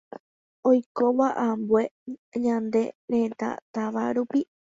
oikóva 0.69 1.27
ambue 1.47 1.83
ñane 2.43 2.83
retã 3.13 3.49
táva 3.73 4.03
rupi 4.15 4.39